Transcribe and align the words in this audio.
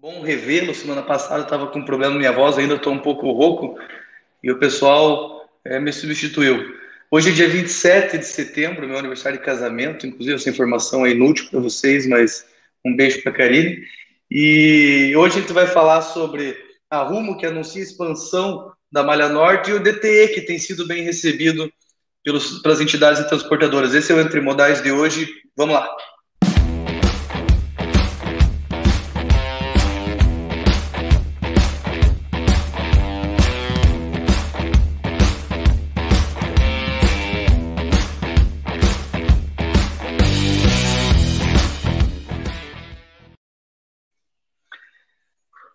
Bom 0.00 0.22
revê-lo. 0.22 0.74
Semana 0.74 1.02
passada 1.02 1.42
estava 1.42 1.66
com 1.66 1.84
problema 1.84 2.14
na 2.14 2.18
minha 2.18 2.32
voz, 2.32 2.56
ainda 2.56 2.76
estou 2.76 2.90
um 2.90 3.00
pouco 3.00 3.30
rouco 3.32 3.78
e 4.42 4.50
o 4.50 4.58
pessoal 4.58 5.46
é, 5.62 5.78
me 5.78 5.92
substituiu. 5.92 6.74
Hoje 7.10 7.28
é 7.28 7.32
dia 7.34 7.46
27 7.46 8.16
de 8.16 8.24
setembro, 8.24 8.88
meu 8.88 8.96
aniversário 8.96 9.38
de 9.38 9.44
casamento. 9.44 10.06
Inclusive, 10.06 10.36
essa 10.36 10.48
informação 10.48 11.04
é 11.04 11.10
inútil 11.10 11.50
para 11.50 11.60
vocês, 11.60 12.06
mas 12.06 12.46
um 12.82 12.96
beijo 12.96 13.22
para 13.22 13.30
a 13.30 13.34
Karine. 13.34 13.76
E 14.30 15.12
hoje 15.18 15.36
a 15.36 15.40
gente 15.42 15.52
vai 15.52 15.66
falar 15.66 16.00
sobre 16.00 16.56
a 16.88 17.02
Rumo, 17.02 17.36
que 17.36 17.44
anuncia 17.44 17.82
expansão 17.82 18.72
da 18.90 19.02
Malha 19.02 19.28
Norte, 19.28 19.70
e 19.70 19.74
o 19.74 19.80
DTE, 19.80 20.28
que 20.32 20.40
tem 20.40 20.58
sido 20.58 20.86
bem 20.86 21.02
recebido 21.02 21.70
pelas 22.62 22.80
entidades 22.80 23.22
transportadoras. 23.26 23.92
Esse 23.92 24.12
é 24.12 24.14
o 24.14 24.20
Entre 24.20 24.40
Modais 24.40 24.82
de 24.82 24.92
hoje. 24.92 25.28
Vamos 25.54 25.74
lá. 25.74 25.94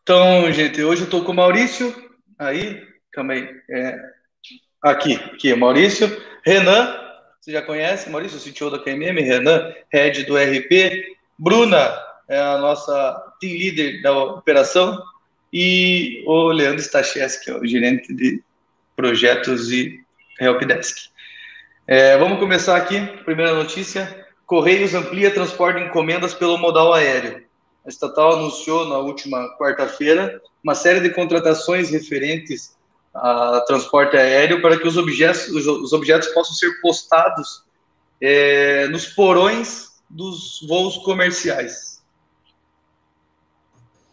Então, 0.07 0.51
gente, 0.51 0.83
hoje 0.83 1.01
eu 1.01 1.05
estou 1.05 1.23
com 1.23 1.31
o 1.31 1.35
Maurício. 1.35 1.91
Aí, 2.37 2.79
calma 3.11 3.33
aí. 3.33 3.49
É, 3.71 3.99
aqui, 4.79 5.15
aqui, 5.15 5.55
Maurício. 5.55 6.21
Renan, 6.45 6.95
você 7.41 7.51
já 7.51 7.63
conhece, 7.63 8.07
Maurício, 8.11 8.39
CTO 8.39 8.69
da 8.69 8.77
KMM. 8.77 9.19
Renan, 9.19 9.73
head 9.91 10.25
do 10.25 10.37
RP. 10.37 11.17
Bruna, 11.39 11.91
é 12.29 12.37
a 12.37 12.59
nossa 12.59 13.33
team 13.41 13.53
leader 13.53 13.99
da 14.03 14.15
operação. 14.15 15.01
E 15.51 16.23
o 16.27 16.51
Leandro 16.51 16.83
Stachés, 16.83 17.37
que 17.37 17.49
é 17.49 17.55
o 17.55 17.65
gerente 17.65 18.13
de 18.13 18.43
projetos 18.95 19.71
e 19.71 19.99
helpdesk. 20.39 21.09
É, 21.87 22.15
vamos 22.15 22.37
começar 22.37 22.77
aqui. 22.77 23.03
Primeira 23.23 23.55
notícia: 23.55 24.23
Correios 24.45 24.93
amplia 24.93 25.31
transporte 25.31 25.79
de 25.79 25.87
encomendas 25.87 26.35
pelo 26.35 26.59
modal 26.59 26.93
aéreo 26.93 27.44
a 27.85 27.89
estatal 27.89 28.33
anunciou 28.33 28.87
na 28.87 28.97
última 28.97 29.55
quarta-feira 29.57 30.41
uma 30.63 30.73
série 30.73 30.99
de 30.99 31.11
contratações 31.11 31.91
referentes 31.91 32.75
a 33.13 33.61
transporte 33.61 34.17
aéreo 34.17 34.61
para 34.61 34.77
que 34.77 34.87
os 34.87 34.97
objetos, 34.97 35.47
os 35.47 35.93
objetos 35.93 36.27
possam 36.29 36.53
ser 36.53 36.81
postados 36.81 37.63
é, 38.19 38.87
nos 38.87 39.07
porões 39.07 39.89
dos 40.09 40.65
voos 40.67 40.97
comerciais. 40.97 42.03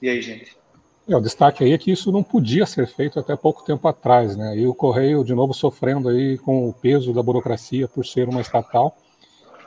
E 0.00 0.08
aí, 0.08 0.22
gente? 0.22 0.56
É, 1.08 1.16
o 1.16 1.20
destaque 1.20 1.64
aí 1.64 1.72
é 1.72 1.78
que 1.78 1.90
isso 1.90 2.12
não 2.12 2.22
podia 2.22 2.64
ser 2.64 2.86
feito 2.86 3.18
até 3.18 3.34
pouco 3.34 3.64
tempo 3.64 3.88
atrás, 3.88 4.36
né? 4.36 4.56
E 4.56 4.66
o 4.66 4.74
Correio, 4.74 5.24
de 5.24 5.34
novo, 5.34 5.52
sofrendo 5.52 6.08
aí 6.08 6.38
com 6.38 6.68
o 6.68 6.72
peso 6.72 7.12
da 7.12 7.22
burocracia 7.22 7.88
por 7.88 8.06
ser 8.06 8.28
uma 8.28 8.40
estatal 8.40 8.96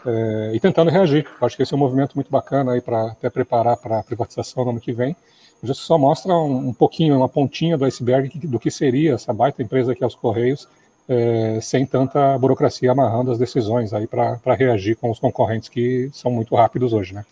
é, 0.06 0.52
e 0.54 0.60
tentando 0.60 0.92
reagir. 0.92 1.28
Acho 1.42 1.56
que 1.56 1.64
esse 1.64 1.74
é 1.74 1.78
um 1.78 1.80
movimento 1.80 2.14
muito 2.16 2.30
bacana 2.30 2.74
aí 2.74 2.82
para 2.82 3.12
até 3.12 3.30
preparar 3.30 3.78
para 3.78 4.00
a 4.00 4.04
privatização 4.04 4.64
no 4.64 4.72
ano 4.72 4.80
que 4.80 4.94
vem. 4.94 5.16
Isso 5.64 5.74
só 5.76 5.98
mostra 5.98 6.34
um, 6.34 6.70
um, 6.70 6.74
pouquinho, 6.74 7.18
uma 7.18 7.30
pontinha 7.30 7.78
do 7.78 7.86
iceberg 7.86 8.48
do 8.48 8.60
que 8.60 8.70
seria 8.70 9.14
essa 9.14 9.34
baita 9.34 9.64
empresa 9.64 9.96
que 9.96 10.04
é 10.04 10.08
os 10.08 10.16
Correios, 10.16 10.68
é, 11.08 11.60
sem 11.62 11.86
tanta 11.86 12.38
burocracia 12.38 12.92
amarrando 12.92 13.32
as 13.32 13.38
decisões 13.38 13.94
aí 13.94 14.08
para 14.08 14.40
reagir 14.56 14.96
com 14.96 15.10
os 15.10 15.20
concorrentes 15.20 15.70
que 15.70 16.10
são 16.14 16.32
muito 16.32 16.56
rápidos 16.56 16.94
hoje, 16.94 17.14
né? 17.14 17.26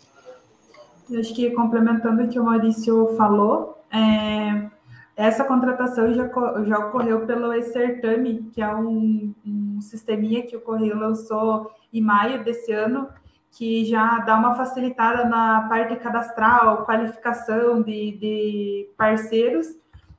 Eu 1.09 1.19
acho 1.19 1.33
que 1.33 1.51
complementando 1.51 2.23
o 2.23 2.27
que 2.27 2.39
o 2.39 2.43
Maurício 2.43 3.15
falou, 3.17 3.77
é, 3.91 4.69
essa 5.15 5.43
contratação 5.43 6.13
já, 6.13 6.27
já 6.63 6.79
ocorreu 6.79 7.25
pelo 7.25 7.53
e-Certame, 7.53 8.49
que 8.51 8.61
é 8.61 8.75
um, 8.75 9.33
um 9.45 9.81
sisteminha 9.81 10.45
que 10.45 10.55
o 10.55 10.61
Correio 10.61 10.97
lançou 10.97 11.71
em 11.93 12.01
maio 12.01 12.43
desse 12.43 12.71
ano, 12.71 13.07
que 13.51 13.85
já 13.85 14.19
dá 14.19 14.35
uma 14.35 14.55
facilitada 14.55 15.25
na 15.25 15.67
parte 15.69 15.95
cadastral, 15.97 16.85
qualificação 16.85 17.83
de, 17.83 18.17
de 18.17 18.89
parceiros. 18.97 19.67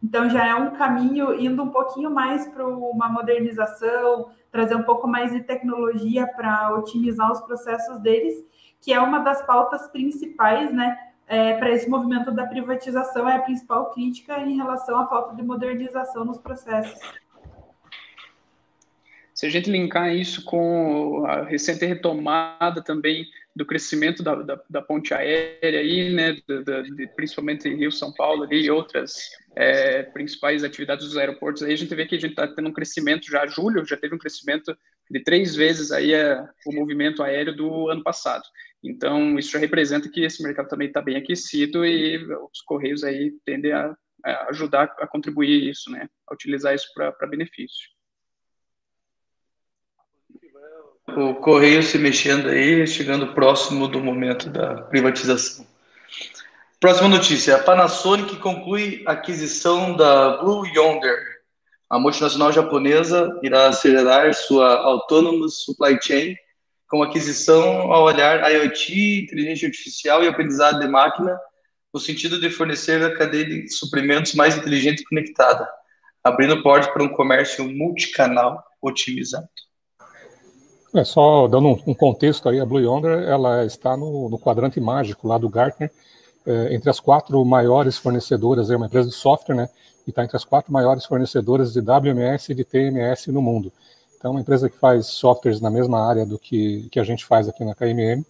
Então, 0.01 0.31
já 0.31 0.47
é 0.47 0.55
um 0.55 0.71
caminho 0.71 1.35
indo 1.41 1.63
um 1.63 1.71
pouquinho 1.71 2.11
mais 2.11 2.47
para 2.47 2.65
uma 2.65 3.09
modernização, 3.09 4.29
trazer 4.53 4.77
um 4.77 4.85
pouco 4.85 5.09
mais 5.09 5.33
de 5.33 5.41
tecnologia 5.41 6.29
para 6.29 6.77
otimizar 6.77 7.33
os 7.33 7.41
processos 7.41 7.99
deles, 7.99 8.35
que 8.81 8.93
é 8.93 9.01
uma 9.01 9.19
das 9.19 9.45
pautas 9.45 9.89
principais, 9.89 10.73
né? 10.73 10.97
É, 11.27 11.55
para 11.55 11.71
esse 11.71 11.89
movimento 11.89 12.31
da 12.31 12.47
privatização 12.47 13.29
é 13.29 13.37
a 13.37 13.43
principal 13.43 13.91
crítica 13.91 14.39
em 14.41 14.57
relação 14.57 14.99
à 14.99 15.07
falta 15.07 15.35
de 15.35 15.43
modernização 15.43 16.25
nos 16.25 16.39
processos. 16.39 17.01
Se 19.35 19.47
a 19.47 19.51
gente 19.51 19.69
linkar 19.69 20.15
isso 20.15 20.45
com 20.45 21.25
a 21.27 21.43
recente 21.43 21.85
retomada 21.85 22.81
também 22.83 23.27
do 23.55 23.67
crescimento 23.67 24.23
da, 24.23 24.35
da, 24.37 24.61
da 24.71 24.83
ponte 24.83 25.13
aérea 25.13 25.81
aí, 25.81 26.13
né, 26.13 26.33
de, 26.33 27.07
principalmente 27.17 27.69
Rio, 27.69 27.91
São 27.91 28.13
Paulo 28.13 28.45
ali, 28.45 28.65
e 28.65 28.71
outras 28.71 29.31
é, 29.57 30.05
principais 30.05 30.63
atividades 30.63 31.07
dos 31.07 31.17
aeroportos, 31.17 31.63
aí 31.63 31.73
a 31.73 31.77
gente 31.77 31.95
vê 31.95 32.07
que 32.07 32.17
a 32.17 32.21
gente 32.21 32.31
está 32.31 32.47
tendo 32.47 32.69
um 32.69 32.73
crescimento 32.73 33.31
já, 33.31 33.47
julho 33.47 33.85
já 33.85 33.97
teve 33.97 34.15
um 34.15 34.19
crescimento 34.19 34.77
de 35.11 35.21
três 35.21 35.55
vezes 35.55 35.91
aí 35.93 36.13
é, 36.13 36.41
o 36.67 36.73
movimento 36.73 37.23
aéreo 37.23 37.55
do 37.55 37.89
ano 37.91 38.03
passado. 38.03 38.45
Então, 38.85 39.39
isso 39.39 39.51
já 39.51 39.59
representa 39.59 40.11
que 40.11 40.23
esse 40.23 40.43
mercado 40.43 40.69
também 40.69 40.89
está 40.89 41.01
bem 41.01 41.17
aquecido 41.17 41.87
e 41.87 42.23
os 42.53 42.61
Correios 42.61 43.03
aí 43.03 43.33
tendem 43.45 43.73
a, 43.73 43.97
a 44.23 44.49
ajudar 44.51 44.95
a 44.99 45.07
contribuir 45.07 45.71
isso, 45.71 45.91
né? 45.91 46.07
A 46.29 46.35
utilizar 46.35 46.75
isso 46.75 46.89
para 46.95 47.27
benefício. 47.27 47.89
O 51.09 51.35
Correio 51.37 51.83
se 51.83 51.97
mexendo 51.97 52.49
aí, 52.49 52.87
chegando 52.87 53.35
próximo 53.35 53.89
do 53.89 54.01
momento 54.01 54.51
da 54.51 54.83
privatização. 54.83 55.67
Próxima 56.79 57.09
notícia: 57.09 57.57
a 57.57 57.63
Panasonic 57.63 58.37
conclui 58.37 59.03
a 59.07 59.13
aquisição 59.13 59.97
da 59.97 60.37
Blue 60.39 60.67
Yonder. 60.67 61.19
A 61.89 61.99
multinacional 61.99 62.53
japonesa 62.53 63.39
irá 63.43 63.69
acelerar 63.69 64.35
sua 64.35 64.75
Autonomous 64.75 65.65
Supply 65.65 65.99
Chain 66.03 66.37
com 66.95 67.03
aquisição 67.03 67.93
ao 67.93 68.05
olhar 68.05 68.49
IoT, 68.53 69.25
inteligência 69.25 69.67
artificial 69.67 70.23
e 70.23 70.29
aprendizado 70.29 70.79
de 70.79 70.87
máquina, 70.87 71.37
no 71.93 71.99
sentido 71.99 72.41
de 72.41 72.49
fornecer 72.49 73.05
a 73.05 73.13
cadeia 73.13 73.45
de 73.45 73.69
suprimentos 73.69 74.33
mais 74.35 74.57
inteligente 74.57 75.01
e 75.01 75.05
conectada, 75.05 75.69
abrindo 76.23 76.63
portas 76.63 76.89
para 76.93 77.03
um 77.03 77.09
comércio 77.09 77.69
multicanal 77.69 78.63
otimizado. 78.81 79.49
É, 80.95 81.03
só 81.03 81.49
dando 81.49 81.71
um, 81.85 81.95
contexto 81.95 82.49
aí, 82.49 82.61
a 82.61 82.65
Blue 82.65 82.79
Yonder 82.79 83.25
ela 83.29 83.65
está 83.65 83.97
no, 83.97 84.29
no 84.29 84.39
quadrante 84.39 84.79
mágico 84.79 85.27
lá 85.27 85.37
do 85.37 85.49
Gartner, 85.49 85.91
é, 86.47 86.77
entre 86.77 86.89
as 86.91 87.01
quatro 87.01 87.45
maiores 87.45 87.99
fornecedoras, 87.99 88.71
é 88.71 88.77
uma 88.77 88.87
empresa 88.87 89.09
de 89.09 89.17
software, 89.17 89.57
né, 89.57 89.69
e 90.07 90.11
está 90.11 90.23
entre 90.23 90.37
as 90.37 90.45
quatro 90.45 90.73
maiores 90.73 91.05
fornecedoras 91.05 91.73
de 91.73 91.81
WMS 91.81 92.53
e 92.53 92.55
de 92.55 92.63
TMS 92.65 93.33
no 93.33 93.43
mundo. 93.43 93.73
É 94.25 94.29
uma 94.29 94.41
empresa 94.41 94.71
que 94.71 94.79
faz 94.79 95.07
softwares 95.09 95.61
na 95.61 95.71
mesma 95.71 96.09
área 96.09 96.25
do 96.25 96.39
que, 96.39 96.89
que 96.91 96.99
a 96.99 97.05
gente 97.05 97.27
faz 97.27 97.47
aqui 97.47 97.63
na 97.63 97.75
KMM 97.75 98.25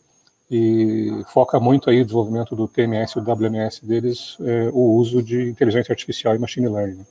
e 0.50 1.22
foca 1.28 1.60
muito 1.60 1.88
aí 1.88 2.00
o 2.00 2.04
desenvolvimento 2.04 2.56
do 2.56 2.66
TMS 2.66 3.16
e 3.16 3.20
WMS 3.20 3.86
deles, 3.86 4.36
é, 4.40 4.70
o 4.72 4.96
uso 4.96 5.22
de 5.22 5.48
inteligência 5.48 5.92
artificial 5.92 6.34
e 6.34 6.38
machine 6.38 6.68
learning. 6.68 7.06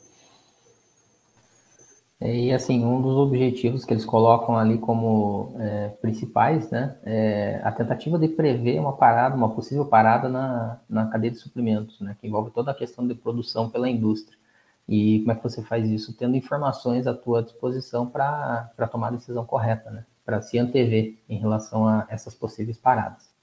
É, 2.20 2.36
e 2.36 2.52
assim, 2.52 2.84
um 2.84 3.02
dos 3.02 3.16
objetivos 3.16 3.86
que 3.86 3.94
eles 3.94 4.04
colocam 4.04 4.58
ali 4.58 4.78
como 4.78 5.56
é, 5.60 5.88
principais, 6.02 6.70
né, 6.70 6.98
é 7.06 7.62
a 7.64 7.72
tentativa 7.72 8.20
de 8.20 8.28
prever 8.28 8.80
uma 8.82 8.94
parada, 8.94 9.34
uma 9.34 9.50
possível 9.50 9.86
parada 9.86 10.28
na, 10.28 10.80
na 10.90 11.08
cadeia 11.08 11.32
de 11.32 11.38
suprimentos, 11.38 12.02
né, 12.02 12.18
que 12.20 12.28
envolve 12.28 12.52
toda 12.52 12.72
a 12.72 12.76
questão 12.76 13.08
de 13.08 13.16
produção 13.16 13.70
pela 13.70 13.90
indústria. 13.90 14.38
E 14.88 15.20
como 15.20 15.32
é 15.32 15.36
que 15.36 15.44
você 15.44 15.64
faz 15.64 15.90
isso? 15.90 16.16
Tendo 16.18 16.36
informações 16.36 17.08
à 17.08 17.14
tua 17.14 17.42
disposição 17.42 18.10
para 18.10 18.88
tomar 18.92 19.08
a 19.08 19.12
decisão 19.12 19.46
correta, 19.46 19.90
né? 19.90 20.06
Para 20.26 20.42
se 20.42 20.58
antever 20.58 21.16
em 21.28 21.38
relação 21.38 21.88
a 21.88 22.06
essas 22.10 22.36
possíveis 22.36 22.78
paradas. 22.78 23.34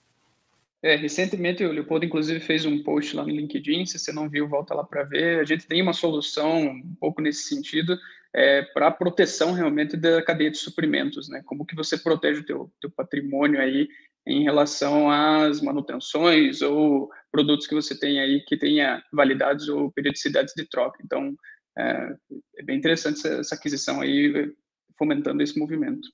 É, 0.83 0.97
recentemente 0.97 1.65
o 1.65 1.73
Leopoldo, 1.73 2.07
inclusive, 2.07 2.41
fez 2.41 2.65
um 2.65 2.83
post 2.83 3.15
lá 3.15 3.23
no 3.23 3.31
LinkedIn. 3.31 3.85
Se 3.85 3.99
você 3.99 4.13
não 4.13 4.29
viu, 4.29 4.49
volta 4.49 4.75
lá 4.75 4.83
para 4.83 5.03
ver. 5.03 5.41
A 5.41 5.45
gente 5.45 5.67
tem 5.67 5.83
uma 5.83 5.93
solução 5.93 6.63
um 6.63 6.95
pouco 6.99 7.21
nesse 7.21 7.49
sentido 7.49 7.99
é, 8.33 8.63
para 8.63 8.87
a 8.87 8.91
proteção 8.91 9.53
realmente 9.53 9.97
da 9.97 10.23
cadeia 10.23 10.51
de 10.51 10.57
suprimentos, 10.57 11.29
né? 11.29 11.43
Como 11.45 11.67
que 11.67 11.75
você 11.75 11.99
protege 11.99 12.41
o 12.41 12.47
teu, 12.47 12.73
teu 12.81 12.91
patrimônio 12.91 13.61
aí 13.61 13.89
em 14.27 14.43
relação 14.43 15.11
às 15.11 15.61
manutenções 15.61 16.63
ou 16.63 17.11
produtos 17.31 17.67
que 17.67 17.75
você 17.75 17.99
tem 17.99 18.21
aí 18.21 18.41
que 18.47 18.57
tenha 18.57 19.03
validades 19.13 19.69
ou 19.69 19.91
periodicidades 19.91 20.55
de 20.55 20.69
troca. 20.69 20.99
Então, 21.05 21.35
é, 21.79 22.13
é 22.59 22.63
bem 22.63 22.77
interessante 22.77 23.19
essa, 23.19 23.41
essa, 23.41 23.55
aquisição 23.55 24.01
aí, 24.01 24.53
fomentando 24.99 25.43
esse 25.43 25.59
movimento. 25.59 26.09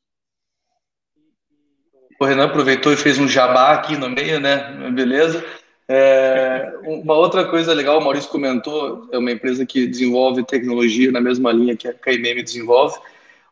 O 2.20 2.24
Renan 2.24 2.44
aproveitou 2.44 2.92
e 2.92 2.96
fez 2.96 3.18
um 3.18 3.28
jabá 3.28 3.72
aqui 3.72 3.96
no 3.96 4.08
meio, 4.08 4.40
né? 4.40 4.90
Beleza. 4.90 5.44
É, 5.88 6.72
uma 6.82 7.14
outra 7.14 7.46
coisa 7.48 7.72
legal, 7.72 7.98
o 8.00 8.02
Maurício 8.02 8.30
comentou, 8.30 9.08
é 9.12 9.18
uma 9.18 9.30
empresa 9.30 9.64
que 9.64 9.86
desenvolve 9.86 10.44
tecnologia 10.44 11.12
na 11.12 11.20
mesma 11.20 11.52
linha 11.52 11.76
que 11.76 11.86
a 11.86 11.94
KMM 11.94 12.42
desenvolve. 12.42 12.98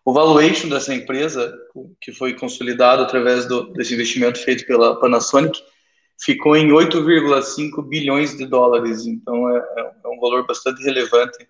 O 0.05 0.13
valuation 0.13 0.69
dessa 0.69 0.95
empresa, 0.95 1.57
que 1.99 2.13
foi 2.13 2.35
consolidado 2.35 3.03
através 3.03 3.47
do, 3.47 3.73
desse 3.73 3.95
investimento 3.95 4.39
feito 4.39 4.67
pela 4.67 5.01
Panasonic, 5.01 5.59
ficou 6.23 6.55
em 6.55 6.69
8,5 6.69 7.83
bilhões 7.89 8.37
de 8.37 8.45
dólares. 8.45 9.07
Então, 9.07 9.49
é, 9.49 9.57
é, 9.57 10.09
um 10.09 10.21
valor 10.21 10.47
bastante 10.47 10.83
relevante 10.83 11.49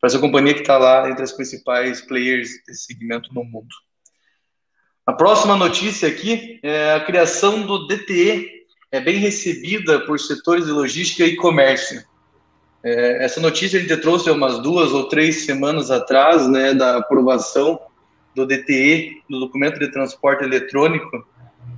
para 0.00 0.08
essa 0.08 0.18
companhia 0.18 0.52
que 0.52 0.62
está 0.62 0.76
lá 0.78 1.08
entre 1.08 1.22
as 1.22 1.30
principais 1.30 2.00
players 2.00 2.50
desse 2.66 2.86
segmento 2.86 3.32
no 3.32 3.44
mundo. 3.44 3.72
A 5.06 5.12
próxima 5.12 5.56
notícia 5.56 6.08
aqui 6.08 6.58
é 6.60 6.94
a 6.94 7.04
criação 7.04 7.64
do 7.64 7.86
DTE, 7.86 8.48
é 8.90 9.00
bem 9.00 9.18
recebida 9.18 10.00
por 10.00 10.18
setores 10.18 10.66
de 10.66 10.72
logística 10.72 11.24
e 11.24 11.36
comércio. 11.36 12.02
É, 12.84 13.24
essa 13.24 13.40
notícia 13.40 13.78
a 13.78 13.82
gente 13.82 13.96
trouxe 13.98 14.28
umas 14.28 14.58
duas 14.58 14.90
ou 14.90 15.08
três 15.08 15.44
semanas 15.44 15.88
atrás, 15.88 16.48
né, 16.48 16.74
da 16.74 16.96
aprovação 16.96 17.80
do 18.34 18.46
DTE, 18.46 19.22
do 19.28 19.40
documento 19.40 19.78
de 19.78 19.88
transporte 19.88 20.44
eletrônico, 20.44 21.26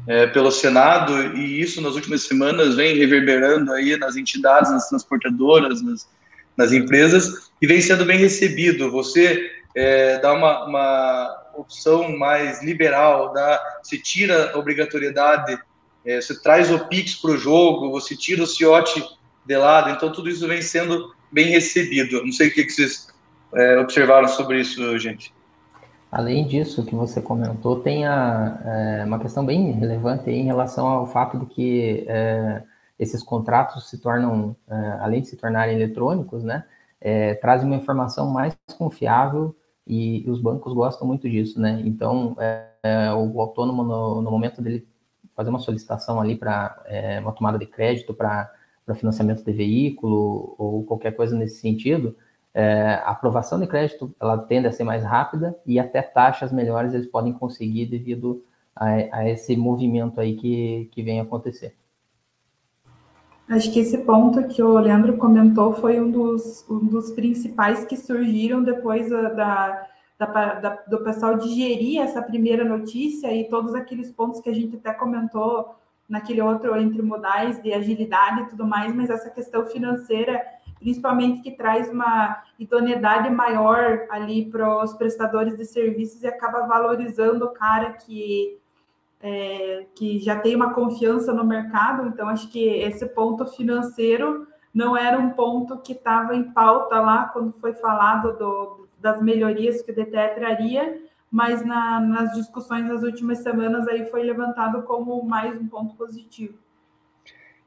é, 0.06 0.26
pelo 0.26 0.50
Senado, 0.50 1.36
e 1.36 1.60
isso 1.60 1.80
nas 1.80 1.94
últimas 1.94 2.22
semanas 2.22 2.74
vem 2.74 2.96
reverberando 2.96 3.72
aí 3.72 3.96
nas 3.96 4.16
entidades, 4.16 4.70
nas 4.70 4.88
transportadoras, 4.88 5.82
nas, 5.82 6.08
nas 6.56 6.72
empresas, 6.72 7.50
e 7.60 7.66
vem 7.66 7.80
sendo 7.80 8.04
bem 8.04 8.18
recebido. 8.18 8.90
Você 8.90 9.50
é, 9.74 10.18
dá 10.18 10.32
uma, 10.32 10.66
uma 10.66 11.44
opção 11.56 12.16
mais 12.16 12.62
liberal, 12.62 13.32
dá, 13.32 13.60
se 13.82 13.98
tira 13.98 14.52
a 14.52 14.58
obrigatoriedade, 14.58 15.58
é, 16.04 16.20
você 16.20 16.38
traz 16.40 16.70
o 16.70 16.86
Pix 16.86 17.14
para 17.14 17.30
o 17.30 17.38
jogo, 17.38 17.90
você 17.90 18.14
tira 18.14 18.42
o 18.42 18.46
Ciote 18.46 19.02
de 19.44 19.56
lado, 19.56 19.90
então 19.90 20.12
tudo 20.12 20.28
isso 20.28 20.46
vem 20.46 20.60
sendo 20.60 21.14
bem 21.32 21.46
recebido. 21.46 22.22
Não 22.24 22.32
sei 22.32 22.48
o 22.48 22.54
que, 22.54 22.64
que 22.64 22.72
vocês 22.72 23.08
é, 23.54 23.78
observaram 23.78 24.28
sobre 24.28 24.60
isso, 24.60 24.98
gente. 24.98 25.32
Além 26.14 26.46
disso 26.46 26.86
que 26.86 26.94
você 26.94 27.20
comentou, 27.20 27.80
tem 27.80 28.06
a, 28.06 28.60
é, 28.64 29.04
uma 29.04 29.18
questão 29.18 29.44
bem 29.44 29.72
relevante 29.72 30.30
em 30.30 30.44
relação 30.44 30.86
ao 30.86 31.08
fato 31.08 31.36
de 31.40 31.46
que 31.46 32.04
é, 32.06 32.62
esses 32.96 33.20
contratos 33.20 33.90
se 33.90 33.98
tornam, 33.98 34.54
é, 34.68 34.98
além 35.00 35.22
de 35.22 35.26
se 35.26 35.36
tornarem 35.36 35.74
eletrônicos, 35.74 36.44
né, 36.44 36.64
é, 37.00 37.34
trazem 37.34 37.66
uma 37.66 37.74
informação 37.74 38.30
mais 38.30 38.56
confiável 38.78 39.56
e, 39.84 40.24
os 40.30 40.40
bancos 40.40 40.72
gostam 40.72 41.04
muito 41.04 41.28
disso, 41.28 41.60
né? 41.60 41.82
Então, 41.84 42.36
é, 42.38 42.64
é, 42.84 43.12
o 43.12 43.40
autônomo, 43.40 43.82
no, 43.82 44.22
no, 44.22 44.30
momento 44.30 44.62
dele 44.62 44.86
fazer 45.34 45.50
uma 45.50 45.58
solicitação 45.58 46.20
ali 46.20 46.36
para 46.36 46.80
uma 47.22 47.32
tomada 47.32 47.58
de 47.58 47.66
crédito 47.66 48.14
para 48.14 48.52
financiamento 48.94 49.44
de 49.44 49.52
veículo 49.52 50.54
ou 50.58 50.84
qualquer 50.84 51.10
coisa 51.16 51.36
nesse 51.36 51.56
sentido, 51.60 52.16
é, 52.54 53.02
a 53.04 53.10
aprovação 53.10 53.58
de 53.58 53.66
crédito 53.66 54.14
ela 54.20 54.38
tende 54.38 54.68
a 54.68 54.72
ser 54.72 54.84
mais 54.84 55.02
rápida 55.02 55.58
e 55.66 55.80
até 55.80 56.00
taxas 56.00 56.52
melhores 56.52 56.94
eles 56.94 57.06
podem 57.06 57.32
conseguir 57.32 57.86
devido 57.86 58.44
a, 58.76 58.86
a 59.12 59.28
esse 59.28 59.56
movimento 59.56 60.20
aí 60.20 60.36
que, 60.36 60.88
que 60.92 61.02
vem 61.02 61.20
acontecer. 61.20 61.74
Acho 63.48 63.70
que 63.72 63.80
esse 63.80 63.98
ponto 63.98 64.46
que 64.48 64.62
o 64.62 64.78
Leandro 64.78 65.18
comentou 65.18 65.74
foi 65.74 66.00
um 66.00 66.10
dos, 66.10 66.64
um 66.70 66.86
dos 66.86 67.10
principais 67.10 67.84
que 67.84 67.96
surgiram 67.96 68.62
depois 68.62 69.10
da, 69.10 69.86
da, 70.18 70.54
da, 70.54 70.82
do 70.88 71.04
pessoal 71.04 71.36
digerir 71.36 72.00
essa 72.00 72.22
primeira 72.22 72.64
notícia 72.64 73.34
e 73.34 73.44
todos 73.48 73.74
aqueles 73.74 74.10
pontos 74.10 74.40
que 74.40 74.48
a 74.48 74.54
gente 74.54 74.76
até 74.76 74.94
comentou 74.94 75.74
naquele 76.08 76.40
outro 76.40 76.74
entre 76.76 77.02
modais 77.02 77.62
de 77.62 77.72
agilidade 77.72 78.42
e 78.42 78.46
tudo 78.46 78.66
mais, 78.66 78.94
mas 78.94 79.10
essa 79.10 79.28
questão 79.28 79.66
financeira 79.66 80.40
principalmente 80.84 81.40
que 81.40 81.50
traz 81.50 81.88
uma 81.88 82.42
idoneidade 82.58 83.30
maior 83.30 84.06
ali 84.10 84.44
para 84.50 84.84
os 84.84 84.92
prestadores 84.92 85.56
de 85.56 85.64
serviços 85.64 86.22
e 86.22 86.26
acaba 86.26 86.66
valorizando 86.66 87.46
o 87.46 87.54
cara 87.54 87.92
que, 87.92 88.58
é, 89.18 89.86
que 89.94 90.18
já 90.18 90.38
tem 90.38 90.54
uma 90.54 90.74
confiança 90.74 91.32
no 91.32 91.42
mercado. 91.42 92.06
Então, 92.06 92.28
acho 92.28 92.50
que 92.50 92.62
esse 92.62 93.06
ponto 93.06 93.46
financeiro 93.46 94.46
não 94.74 94.94
era 94.94 95.18
um 95.18 95.30
ponto 95.30 95.78
que 95.78 95.94
estava 95.94 96.36
em 96.36 96.52
pauta 96.52 97.00
lá 97.00 97.28
quando 97.28 97.54
foi 97.54 97.72
falado 97.72 98.36
do, 98.36 98.86
das 99.00 99.22
melhorias 99.22 99.80
que 99.80 99.90
o 99.90 99.94
DTE 99.94 100.34
traria, 100.34 101.00
mas 101.30 101.64
na, 101.64 101.98
nas 101.98 102.34
discussões 102.34 102.86
das 102.86 103.02
últimas 103.02 103.38
semanas 103.38 103.88
aí 103.88 104.04
foi 104.10 104.22
levantado 104.22 104.82
como 104.82 105.24
mais 105.24 105.58
um 105.58 105.66
ponto 105.66 105.94
positivo 105.94 106.63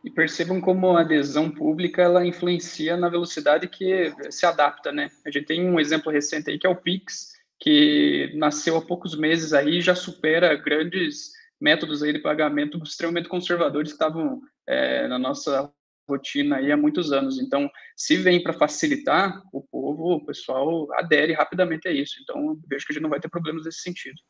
e 0.04 0.10
percebam 0.10 0.62
como 0.62 0.96
a 0.96 1.02
adesão 1.02 1.50
pública 1.50 2.02
ela 2.02 2.26
influencia 2.26 2.96
na 2.96 3.10
velocidade 3.10 3.68
que 3.68 4.14
se 4.30 4.46
adapta, 4.46 4.92
né? 4.92 5.10
A 5.26 5.32
gente 5.32 5.46
tem 5.46 5.70
um 5.70 5.80
exemplo 5.80 6.12
recente 6.12 6.50
aí 6.50 6.60
que 6.60 6.68
é 6.68 6.70
o 6.70 6.76
Pix, 6.76 7.34
que 7.60 8.32
nasceu 8.36 8.78
há 8.78 8.82
poucos 8.82 9.18
meses 9.18 9.54
aí 9.54 9.82
já 9.82 9.96
supera 9.96 10.56
grandes 10.56 11.32
métodos 11.60 12.04
aí 12.04 12.14
de 12.14 12.20
pagamento 12.20 12.78
extremamente 12.84 13.28
conservadores 13.28 13.92
que 13.92 13.96
estavam 13.96 14.42
é, 14.68 15.08
na 15.08 15.18
nossa 15.18 15.72
rotina 16.08 16.58
aí 16.58 16.72
há 16.72 16.78
muitos 16.78 17.12
anos. 17.12 17.40
Então, 17.40 17.70
se 17.96 18.16
vem 18.16 18.42
para 18.42 18.54
facilitar, 18.54 19.42
o 19.52 19.62
povo, 19.62 20.14
o 20.14 20.26
pessoal 20.26 20.88
adere 20.94 21.34
rapidamente 21.34 21.88
a 21.88 21.92
isso. 21.92 22.16
Então, 22.22 22.58
vejo 22.68 22.86
que 22.86 22.94
a 22.94 22.96
gente 22.96 23.04
não 23.04 23.10
vai 23.10 23.20
ter 23.20 23.30
problemas 23.30 23.66
nesse 23.66 23.82
sentido. 23.82 24.22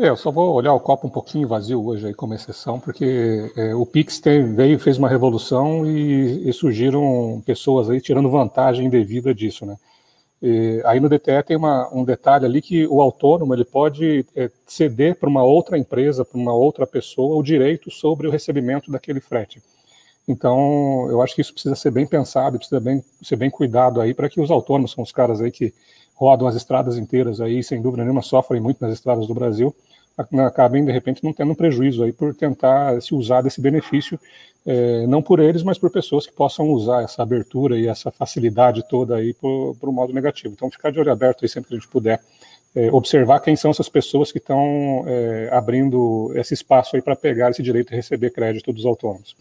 É, 0.00 0.08
eu 0.08 0.16
só 0.16 0.30
vou 0.30 0.54
olhar 0.54 0.72
o 0.74 0.78
copo 0.78 1.08
um 1.08 1.10
pouquinho 1.10 1.48
vazio 1.48 1.84
hoje 1.84 2.06
aí 2.06 2.14
como 2.14 2.32
exceção, 2.32 2.78
porque 2.78 3.50
é, 3.56 3.74
o 3.74 3.84
Pix 3.84 4.20
tem, 4.20 4.54
veio, 4.54 4.78
fez 4.78 4.96
uma 4.96 5.08
revolução 5.08 5.84
e, 5.84 6.48
e, 6.48 6.52
surgiram 6.52 7.42
pessoas 7.44 7.90
aí 7.90 8.00
tirando 8.00 8.30
vantagem 8.30 8.88
devida 8.88 9.34
disso, 9.34 9.66
né? 9.66 9.76
E, 10.40 10.80
aí 10.84 11.00
no 11.00 11.08
DTE 11.08 11.42
tem 11.44 11.56
uma, 11.56 11.92
um 11.92 12.04
detalhe 12.04 12.44
ali 12.44 12.62
que 12.62 12.86
o 12.86 13.00
autônomo 13.00 13.52
ele 13.52 13.64
pode 13.64 14.24
é, 14.36 14.48
ceder 14.68 15.16
para 15.16 15.28
uma 15.28 15.42
outra 15.42 15.76
empresa, 15.76 16.24
para 16.24 16.38
uma 16.38 16.54
outra 16.54 16.86
pessoa, 16.86 17.36
o 17.36 17.42
direito 17.42 17.90
sobre 17.90 18.28
o 18.28 18.30
recebimento 18.30 18.92
daquele 18.92 19.20
frete. 19.20 19.60
Então, 20.28 21.08
eu 21.10 21.20
acho 21.22 21.34
que 21.34 21.40
isso 21.40 21.52
precisa 21.52 21.74
ser 21.74 21.90
bem 21.90 22.06
pensado, 22.06 22.56
precisa 22.56 22.78
bem, 22.78 23.02
ser 23.20 23.34
bem 23.34 23.50
cuidado 23.50 24.00
aí 24.00 24.14
para 24.14 24.28
que 24.28 24.40
os 24.40 24.50
autônomos, 24.50 24.92
são 24.92 25.02
os 25.02 25.10
caras 25.10 25.40
aí 25.40 25.50
que 25.50 25.74
rodam 26.14 26.46
as 26.46 26.54
estradas 26.54 26.98
inteiras 26.98 27.40
aí, 27.40 27.64
sem 27.64 27.80
dúvida 27.82 28.04
nenhuma, 28.04 28.22
sofrem 28.22 28.60
muito 28.60 28.80
nas 28.80 28.92
estradas 28.92 29.26
do 29.26 29.34
Brasil, 29.34 29.74
acabem, 30.46 30.84
de 30.84 30.92
repente, 30.92 31.22
não 31.22 31.32
tendo 31.32 31.52
um 31.52 31.54
prejuízo 31.54 32.02
aí 32.02 32.12
por 32.12 32.34
tentar 32.34 33.00
se 33.00 33.14
usar 33.14 33.42
desse 33.42 33.60
benefício, 33.60 34.18
é, 34.66 35.06
não 35.06 35.22
por 35.22 35.40
eles, 35.40 35.62
mas 35.62 35.78
por 35.78 35.90
pessoas 35.90 36.26
que 36.26 36.32
possam 36.32 36.68
usar 36.70 37.02
essa 37.02 37.22
abertura 37.22 37.78
e 37.78 37.86
essa 37.86 38.10
facilidade 38.10 38.86
toda 38.88 39.16
aí 39.16 39.32
para 39.32 39.48
o 39.48 39.92
modo 39.92 40.12
negativo. 40.12 40.52
Então, 40.54 40.70
ficar 40.70 40.90
de 40.90 40.98
olho 40.98 41.12
aberto 41.12 41.44
aí 41.44 41.48
sempre 41.48 41.68
que 41.68 41.74
a 41.74 41.78
gente 41.78 41.88
puder, 41.88 42.20
é, 42.74 42.90
observar 42.92 43.40
quem 43.40 43.56
são 43.56 43.70
essas 43.70 43.88
pessoas 43.88 44.30
que 44.30 44.38
estão 44.38 45.04
é, 45.06 45.48
abrindo 45.52 46.32
esse 46.34 46.54
espaço 46.54 46.96
aí 46.96 47.02
para 47.02 47.16
pegar 47.16 47.50
esse 47.50 47.62
direito 47.62 47.90
de 47.90 47.96
receber 47.96 48.30
crédito 48.30 48.72
dos 48.72 48.84
autônomos. 48.84 49.36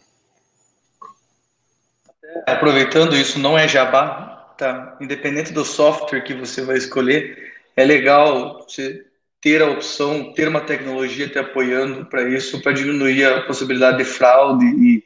Aproveitando 2.45 3.15
isso, 3.15 3.39
não 3.39 3.57
é 3.57 3.67
jabá, 3.67 4.53
tá? 4.57 4.97
Independente 5.01 5.51
do 5.51 5.65
software 5.65 6.21
que 6.21 6.33
você 6.33 6.61
vai 6.61 6.77
escolher, 6.77 7.53
é 7.75 7.83
legal 7.83 8.63
você 8.63 9.05
ter 9.41 9.61
a 9.61 9.69
opção, 9.69 10.33
ter 10.33 10.47
uma 10.47 10.61
tecnologia 10.61 11.29
te 11.29 11.37
apoiando 11.37 12.05
para 12.05 12.27
isso, 12.29 12.61
para 12.61 12.71
diminuir 12.71 13.25
a 13.25 13.41
possibilidade 13.41 13.97
de 13.97 14.05
fraude 14.05 14.65
e, 14.65 15.03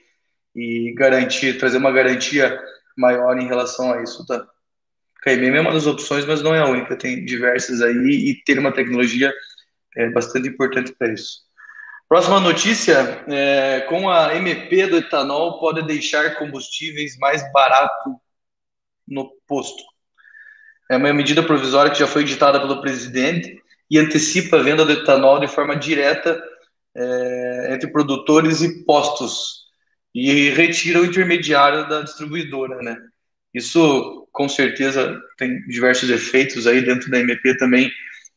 e 0.55 0.93
garantir, 0.93 1.57
trazer 1.57 1.77
uma 1.77 1.91
garantia 1.91 2.59
maior 2.97 3.38
em 3.38 3.47
relação 3.47 3.93
a 3.93 4.01
isso, 4.01 4.25
tá? 4.25 4.45
KMM 5.23 5.57
é 5.57 5.61
uma 5.61 5.73
das 5.73 5.85
opções, 5.85 6.25
mas 6.25 6.41
não 6.41 6.55
é 6.55 6.59
a 6.59 6.67
única, 6.67 6.95
tem 6.95 7.23
diversas 7.23 7.81
aí 7.81 7.95
e 7.95 8.43
ter 8.43 8.57
uma 8.57 8.71
tecnologia 8.71 9.31
é 9.95 10.09
bastante 10.09 10.47
importante 10.47 10.93
para 10.93 11.13
isso. 11.13 11.41
Próxima 12.07 12.39
notícia, 12.39 13.23
é, 13.27 13.81
com 13.81 14.09
a 14.09 14.35
MP 14.35 14.88
do 14.88 14.97
etanol 14.97 15.59
pode 15.59 15.85
deixar 15.85 16.35
combustíveis 16.35 17.17
mais 17.17 17.50
barato 17.51 18.15
no 19.07 19.31
posto. 19.47 19.83
É 20.89 20.97
uma 20.97 21.13
medida 21.13 21.43
provisória 21.43 21.91
que 21.91 22.00
já 22.00 22.07
foi 22.07 22.23
editada 22.23 22.59
pelo 22.59 22.81
presidente 22.81 23.61
e 23.91 24.00
antecipa 24.00 24.57
a 24.57 24.63
venda 24.63 24.86
do 24.86 24.93
etanol 24.93 25.38
de 25.38 25.50
forma 25.50 25.75
direta 25.75 26.41
é, 26.95 27.74
entre 27.74 27.91
produtores 27.91 28.62
e 28.62 28.86
postos 28.86 29.65
e 30.15 30.50
retira 30.50 31.01
o 31.01 31.05
intermediário 31.05 31.88
da 31.89 32.01
distribuidora, 32.01 32.77
né? 32.81 32.98
Isso 33.53 34.27
com 34.31 34.48
certeza 34.48 35.19
tem 35.38 35.62
diversos 35.67 36.10
efeitos 36.10 36.65
aí 36.65 36.81
dentro 36.81 37.12
da 37.12 37.19
MP 37.19 37.57
também 37.57 37.91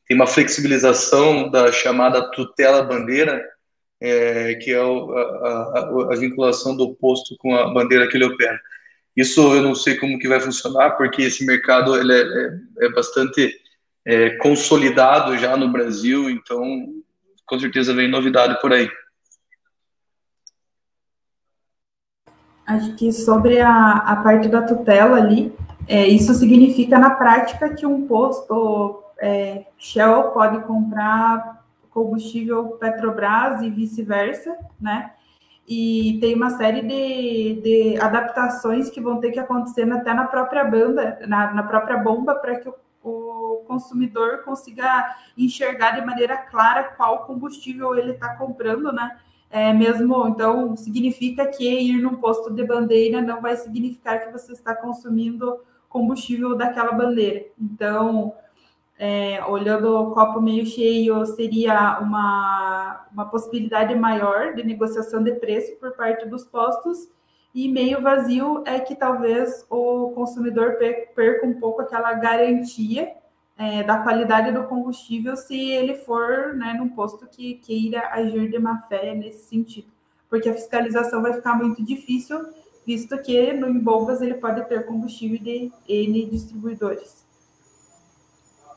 tem 0.09 0.17
uma 0.17 0.27
flexibilização 0.27 1.49
da 1.51 1.71
chamada 1.71 2.31
tutela 2.33 2.83
bandeira, 2.83 3.43
é, 4.01 4.55
que 4.57 4.73
é 4.73 4.83
o, 4.83 5.11
a, 5.13 5.21
a, 5.21 6.13
a, 6.13 6.17
vinculação 6.17 6.77
do 6.77 6.95
posto 6.97 7.37
com 7.39 7.55
a 7.55 7.73
bandeira 7.73 8.07
que 8.09 8.17
ele 8.17 8.27
opera. 8.27 8.61
Isso 9.17 9.41
eu 9.55 9.63
não 9.63 9.75
sei 9.75 9.97
como 9.97 10.19
que 10.19 10.29
vai 10.29 10.41
funcionar, 10.41 10.97
porque 10.97 11.23
esse 11.23 11.47
mercado 11.47 11.97
ele 11.97 12.13
é, 12.13 12.23
é, 12.23 12.87
é 12.87 12.89
bastante 12.91 13.64
é, 14.07 14.31
consolidado 14.37 15.37
já 15.39 15.57
no 15.57 15.71
Brasil, 15.71 16.29
então 16.29 16.63
com 17.47 17.59
certeza 17.59 17.95
vem 17.95 18.09
novidade 18.09 18.61
por 18.61 18.73
aí. 18.73 18.91
Acho 22.67 22.95
que 22.97 23.13
sobre 23.13 23.61
a, 23.61 23.93
a 23.93 24.17
parte 24.17 24.49
da 24.49 24.63
tutela 24.63 25.19
ali, 25.19 25.55
é, 25.87 26.07
isso 26.07 26.33
significa 26.35 26.99
na 26.99 27.11
prática 27.11 27.75
que 27.75 27.85
um 27.85 28.07
posto 28.07 29.03
é, 29.19 29.67
Shell 29.79 30.31
pode 30.31 30.65
comprar 30.65 31.63
combustível 31.91 32.71
Petrobras 32.81 33.63
e 33.63 33.71
vice-versa, 33.71 34.57
né? 34.81 35.13
E 35.67 36.19
tem 36.21 36.35
uma 36.35 36.51
série 36.51 36.83
de, 36.83 37.61
de, 37.63 37.99
adaptações 37.99 38.91
que 38.91 39.01
vão 39.01 39.19
ter 39.19 39.31
que 39.31 39.39
acontecer 39.39 39.91
até 39.91 40.13
na 40.13 40.27
própria 40.27 40.65
banda, 40.65 41.19
na, 41.27 41.55
na 41.55 41.63
própria 41.63 41.97
bomba, 41.97 42.35
para 42.35 42.57
que 42.57 42.69
o, 42.69 42.75
o, 43.05 43.63
consumidor 43.67 44.43
consiga 44.45 45.17
enxergar 45.37 45.93
de 45.93 46.05
maneira 46.05 46.37
clara 46.37 46.85
qual 46.85 47.25
combustível 47.27 47.97
ele 47.97 48.13
está 48.13 48.35
comprando, 48.37 48.93
né? 48.93 49.19
É, 49.51 49.73
mesmo, 49.73 50.27
então, 50.27 50.77
significa 50.77 51.47
que 51.47 51.65
ir 51.65 52.01
num 52.03 52.17
posto 52.17 52.53
de 52.53 52.65
bandeira 52.65 53.23
não 53.23 53.41
vai 53.41 53.57
significar 53.57 54.21
que 54.21 54.33
você 54.33 54.53
está 54.53 54.75
consumindo 54.75 55.61
combustível 55.89 56.57
daquela 56.57 56.91
bandeira. 56.91 57.47
Então, 57.61 58.35
é, 58.99 59.45
olhando 59.47 59.97
o 59.97 60.11
copo 60.13 60.41
meio 60.41 60.67
cheio, 60.67 61.25
seria 61.27 62.01
uma, 62.01 63.07
uma 63.13 63.27
possibilidade 63.27 63.95
maior 63.95 64.55
de 64.55 64.65
negociação 64.65 65.23
de 65.23 65.33
preço 65.35 65.77
por 65.77 65.93
parte 65.93 66.27
dos 66.27 66.45
postos, 66.45 67.09
e 67.55 67.69
meio 67.69 68.03
vazio 68.03 68.65
é 68.67 68.81
que 68.81 68.97
talvez 68.97 69.65
o 69.71 70.11
consumidor 70.11 70.77
perca 71.15 71.47
um 71.47 71.55
pouco 71.55 71.83
aquela 71.83 72.13
garantia 72.15 73.15
é, 73.57 73.85
da 73.85 73.99
qualidade 73.99 74.51
do 74.51 74.65
combustível 74.65 75.37
se 75.37 75.71
ele 75.71 75.95
for 75.95 76.55
né, 76.55 76.75
num 76.75 76.89
posto 76.89 77.29
que 77.29 77.55
queira 77.55 78.09
agir 78.11 78.51
de 78.51 78.59
má 78.59 78.81
fé 78.89 79.15
nesse 79.15 79.45
sentido, 79.45 79.87
porque 80.29 80.49
a 80.49 80.55
fiscalização 80.55 81.23
vai 81.23 81.33
ficar 81.33 81.55
muito 81.55 81.85
difícil, 81.85 82.45
visto 82.85 83.17
que 83.19 83.53
no 83.53 83.69
Embolvas 83.69 84.21
ele 84.21 84.35
pode 84.35 84.65
ter 84.69 84.85
combustível 84.85 85.39
de 85.39 85.71
N 85.89 86.27
distribuidores. 86.27 87.25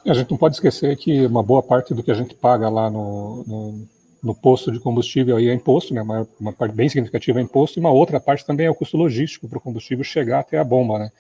A 0.06 0.14
gente 0.14 0.30
não 0.30 0.38
pode 0.38 0.56
esquecer 0.56 0.96
que 0.96 1.26
uma 1.26 1.44
boa 1.44 1.64
parte 1.64 1.94
do 1.94 2.04
que 2.04 2.12
a 2.12 2.14
gente 2.14 2.36
paga 2.36 2.70
lá 2.70 2.90
no, 2.90 3.44
no, 3.46 3.88
no 4.22 4.36
posto 4.36 4.72
de 4.72 4.80
combustível 4.80 5.38
aí 5.38 5.50
é 5.50 5.54
imposto, 5.54 5.94
né? 5.94 6.02
Uma, 6.02 6.28
uma, 6.40 6.54
parte 6.54 6.74
bem 6.74 6.90
significativa 6.90 7.40
é 7.40 7.44
imposto, 7.44 7.78
e 7.78 7.82
uma 7.82 7.92
outra 7.92 8.20
parte 8.20 8.46
também 8.46 8.66
é 8.66 8.70
o 8.70 8.76
custo 8.76 8.98
logístico 8.98 9.48
para 9.48 9.58
o 9.58 9.62
combustível 9.62 10.04
chegar 10.04 10.40
até 10.40 10.58
a 10.58 10.64
bomba, 10.64 11.00
né? 11.00 11.12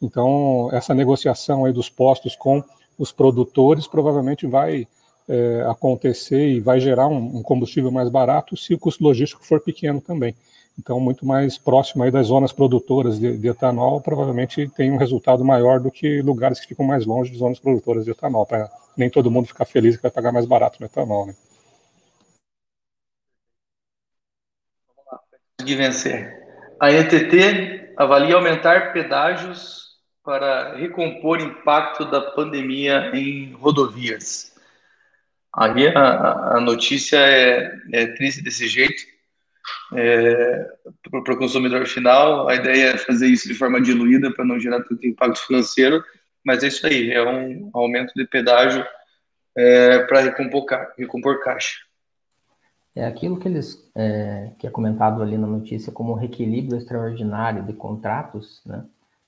Então, 0.00 0.68
essa 0.72 0.94
negociação 0.94 1.64
aí 1.64 1.72
dos 1.72 1.88
postos 1.88 2.34
com 2.34 2.62
os 2.98 3.12
produtores 3.12 3.86
provavelmente 3.86 4.46
vai 4.46 4.86
é, 5.28 5.64
acontecer 5.68 6.48
e 6.48 6.60
vai 6.60 6.80
gerar 6.80 7.08
um, 7.08 7.38
um, 7.38 7.42
combustível 7.42 7.90
mais 7.90 8.08
barato 8.08 8.56
se 8.56 8.74
o 8.74 8.78
custo 8.78 9.04
logístico 9.04 9.44
for 9.44 9.60
pequeno 9.60 10.00
também. 10.00 10.34
Então, 10.78 10.98
muito 10.98 11.24
mais 11.24 11.58
próximo 11.58 12.02
aí 12.02 12.10
das 12.10 12.26
zonas 12.26 12.52
produtoras 12.52 13.18
de, 13.18 13.36
de 13.36 13.48
etanol, 13.48 14.00
provavelmente 14.00 14.68
tem 14.68 14.90
um 14.90 14.96
resultado 14.96 15.44
maior 15.44 15.78
do 15.78 15.90
que 15.90 16.22
lugares 16.22 16.58
que 16.58 16.68
ficam 16.68 16.84
mais 16.84 17.06
longe 17.06 17.30
de 17.30 17.38
zonas 17.38 17.60
produtoras 17.60 18.04
de 18.04 18.10
etanol, 18.10 18.46
para 18.46 18.70
nem 18.96 19.08
todo 19.08 19.30
mundo 19.30 19.46
ficar 19.46 19.64
feliz 19.64 19.96
que 19.96 20.02
vai 20.02 20.10
pagar 20.10 20.32
mais 20.32 20.46
barato 20.46 20.78
no 20.80 20.86
etanol. 20.86 21.26
Né? 21.26 21.34
De 25.64 25.74
vencer. 25.74 26.42
A 26.80 26.90
ETT 26.90 27.92
avalia 27.96 28.34
aumentar 28.34 28.92
pedágios 28.92 29.82
para 30.24 30.74
recompor 30.76 31.40
impacto 31.40 32.04
da 32.04 32.20
pandemia 32.20 33.10
em 33.14 33.52
rodovias. 33.52 34.52
Aí 35.54 35.88
a, 35.88 36.56
a 36.56 36.60
notícia 36.60 37.18
é, 37.18 37.72
é, 37.92 38.06
triste 38.06 38.42
desse 38.42 38.66
jeito. 38.66 39.02
É, 39.94 40.66
para 41.10 41.34
o 41.34 41.38
consumidor 41.38 41.86
final, 41.86 42.48
a 42.48 42.54
ideia 42.54 42.92
é 42.92 42.98
fazer 42.98 43.26
isso 43.26 43.46
de 43.46 43.54
forma 43.54 43.80
diluída 43.80 44.32
para 44.32 44.44
não 44.44 44.58
gerar 44.58 44.82
tanto 44.82 45.06
impacto 45.06 45.46
financeiro, 45.46 46.02
mas 46.44 46.64
é 46.64 46.68
isso 46.68 46.86
aí, 46.86 47.12
é 47.12 47.22
um 47.22 47.70
aumento 47.72 48.12
de 48.14 48.26
pedágio 48.26 48.84
é, 49.56 50.00
para 50.00 50.20
recompor, 50.20 50.64
recompor 50.98 51.40
caixa. 51.40 51.76
É 52.94 53.06
aquilo 53.06 53.38
que 53.38 53.48
eles 53.48 53.90
é, 53.94 54.52
que 54.58 54.66
é 54.66 54.70
comentado 54.70 55.22
ali 55.22 55.38
na 55.38 55.46
notícia 55.46 55.90
como 55.92 56.14
reequilíbrio 56.14 56.76
extraordinário 56.76 57.64
de 57.64 57.72
contratos, 57.72 58.62
né? 58.66 58.84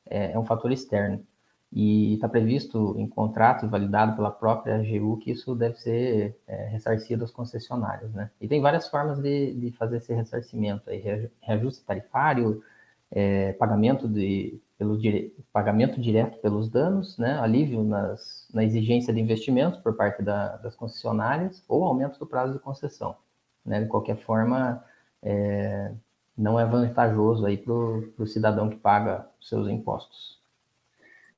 é, 0.06 0.33
é 0.33 0.38
um 0.38 0.44
fator 0.44 0.71
externo. 0.73 1.25
E 1.73 2.14
está 2.14 2.28
previsto 2.28 2.94
em 2.99 3.09
contrato 3.09 3.68
validado 3.68 4.14
pela 4.14 4.30
própria 4.30 4.76
AGU 4.76 5.18
que 5.18 5.33
isso 5.33 5.56
deve 5.56 5.76
ser 5.76 6.38
é, 6.47 6.66
ressarcido 6.66 7.25
às 7.25 7.33
concessionárias. 7.33 8.12
Né? 8.12 8.30
E 8.40 8.47
tem 8.47 8.61
várias 8.61 8.88
formas 8.88 9.18
de, 9.21 9.52
de 9.54 9.73
fazer 9.73 9.97
esse 9.97 10.14
ressarcimento, 10.14 10.88
aí, 10.88 11.28
reajuste 11.40 11.85
tarifário, 11.85 12.62
é, 13.11 13.54
pagamento, 13.54 14.06
de, 14.06 14.61
pelo 14.78 14.97
dire, 14.97 15.35
pagamento 15.52 16.00
direto 16.00 16.38
pelos 16.38 16.68
danos, 16.68 17.18
né? 17.18 17.38
alívio 17.40 17.83
nas, 17.83 18.49
na 18.54 18.62
exigência 18.62 19.12
de 19.12 19.21
investimentos 19.21 19.80
por 19.80 19.97
parte 19.97 20.23
da, 20.23 20.56
das 20.59 20.76
concessionárias 20.76 21.64
ou 21.68 21.85
aumento 21.85 22.18
do 22.21 22.26
prazo 22.26 22.52
de 22.52 22.61
concessão. 22.61 23.16
Né? 23.64 23.80
De 23.80 23.88
qualquer 23.88 24.16
forma, 24.16 24.85
é, 25.23 25.92
não 26.37 26.59
é 26.59 26.66
vantajoso 26.66 27.47
aí 27.47 27.56
para 27.56 27.73
o 27.73 28.26
cidadão 28.26 28.68
que 28.68 28.76
paga 28.76 29.26
seus 29.40 29.68
impostos. 29.68 30.42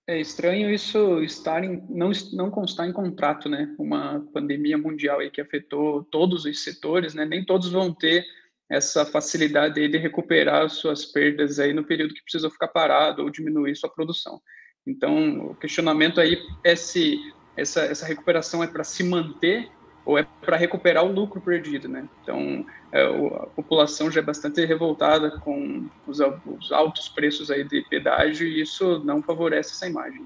É 0.09 0.21
estranho 0.21 0.71
isso 0.71 1.21
estar 1.23 1.65
em, 1.65 1.85
não, 1.89 2.13
não 2.33 2.49
constar 2.49 2.89
em 2.89 2.93
contrato, 2.93 3.49
né? 3.49 3.75
Uma 3.77 4.25
pandemia 4.33 4.79
mundial 4.79 5.19
aí 5.19 5.31
que 5.31 5.41
afetou 5.41 6.05
todos 6.05 6.45
os 6.45 6.63
setores, 6.63 7.13
né? 7.13 7.25
Nem 7.25 7.45
todos 7.45 7.73
vão 7.73 7.93
ter 7.93 8.25
essa 8.71 9.05
facilidade 9.05 9.81
aí 9.81 9.89
de 9.89 9.99
recuperar 9.99 10.69
suas 10.71 11.05
perdas 11.05 11.59
aí 11.59 11.73
no 11.73 11.85
período 11.85 12.15
que 12.15 12.23
precisou 12.23 12.51
ficar 12.51 12.69
parado 12.69 13.23
ou 13.23 13.31
diminuir 13.31 13.75
sua 13.75 13.91
produção. 13.91 14.41
Então, 14.87 15.51
o 15.51 15.55
questionamento 15.57 16.21
aí 16.21 16.39
é 16.63 16.77
se 16.77 17.19
essa, 17.57 17.81
essa 17.83 18.07
recuperação 18.07 18.63
é 18.63 18.69
para 18.69 18.85
se 18.85 19.03
manter 19.03 19.69
ou 20.07 20.17
é 20.17 20.25
para 20.41 20.57
recuperar 20.57 21.05
o 21.05 21.11
lucro 21.13 21.41
perdido, 21.41 21.89
né? 21.89 22.05
Então, 22.23 22.65
é, 22.93 23.03
a 23.03 23.47
população 23.49 24.09
já 24.09 24.21
é 24.21 24.25
bastante 24.25 24.65
revoltada 24.65 25.33
com 25.41 25.87
os, 26.07 26.21
os, 26.21 26.71
altos 26.71 27.09
preços 27.09 27.51
aí 27.51 27.65
de 27.65 27.85
pedágio 27.91 28.47
e 28.47 28.63
isso 28.63 29.03
não 29.05 29.21
favorece 29.21 29.73
essa 29.73 29.89
imagem. 29.89 30.25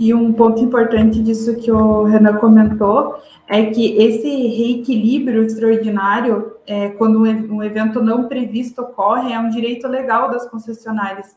E 0.00 0.14
um 0.14 0.32
ponto 0.32 0.60
importante 0.60 1.22
disso 1.22 1.54
que 1.60 1.70
o 1.70 2.04
Renan 2.04 2.38
comentou 2.38 3.22
é 3.46 3.66
que 3.66 3.94
esse 3.98 4.28
reequilíbrio 4.28 5.44
extraordinário, 5.44 6.56
é, 6.66 6.88
quando 6.88 7.20
um 7.20 7.62
evento 7.62 8.02
não 8.02 8.26
previsto 8.26 8.80
ocorre, 8.80 9.34
é 9.34 9.38
um 9.38 9.50
direito 9.50 9.86
legal 9.86 10.30
das 10.30 10.48
concessionárias. 10.48 11.36